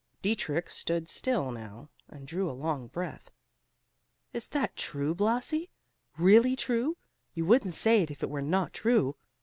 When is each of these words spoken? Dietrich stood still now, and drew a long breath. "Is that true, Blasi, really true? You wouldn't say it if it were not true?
Dietrich 0.23 0.67
stood 0.71 1.07
still 1.07 1.51
now, 1.51 1.91
and 2.09 2.27
drew 2.27 2.49
a 2.49 2.53
long 2.57 2.87
breath. 2.87 3.29
"Is 4.33 4.47
that 4.47 4.75
true, 4.75 5.13
Blasi, 5.13 5.69
really 6.17 6.55
true? 6.55 6.97
You 7.35 7.45
wouldn't 7.45 7.75
say 7.75 8.01
it 8.01 8.09
if 8.09 8.23
it 8.23 8.29
were 8.31 8.41
not 8.41 8.73
true? 8.73 9.15